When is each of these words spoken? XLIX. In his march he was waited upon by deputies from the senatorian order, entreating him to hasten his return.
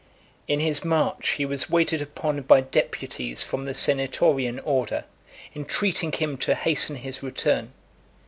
XLIX. 0.01 0.43
In 0.55 0.59
his 0.61 0.83
march 0.83 1.29
he 1.33 1.45
was 1.45 1.69
waited 1.69 2.01
upon 2.01 2.41
by 2.41 2.59
deputies 2.61 3.43
from 3.43 3.65
the 3.65 3.75
senatorian 3.75 4.57
order, 4.65 5.03
entreating 5.55 6.11
him 6.11 6.37
to 6.37 6.55
hasten 6.55 6.95
his 6.95 7.21
return. 7.21 7.71